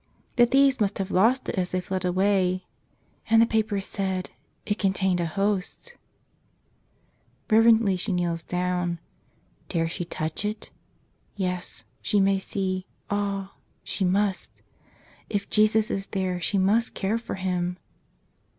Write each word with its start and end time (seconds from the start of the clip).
The 0.35 0.47
thieves 0.47 0.79
must 0.79 0.97
have 0.97 1.11
lost 1.11 1.47
it 1.47 1.53
as 1.59 1.69
they 1.69 1.79
fled 1.79 2.03
away. 2.05 2.65
And 3.29 3.39
the 3.39 3.45
paper 3.45 3.79
said— 3.79 4.31
it 4.65 4.79
contained 4.79 5.19
a 5.19 5.27
Host! 5.27 5.95
Reverently 7.51 7.95
she 7.97 8.11
kneels 8.11 8.41
down. 8.41 8.97
Dare 9.69 9.87
she 9.87 10.03
touch 10.03 10.43
it? 10.43 10.71
Yes; 11.35 11.85
she 12.01 12.19
may 12.19 12.39
see— 12.39 12.87
ah! 13.11 13.53
she 13.83 14.03
must. 14.03 14.63
If 15.29 15.51
Jesus 15.51 15.91
is 15.91 16.07
there 16.07 16.41
she 16.41 16.57
must 16.57 16.95
care 16.95 17.19
for 17.19 17.35
Him! 17.35 17.77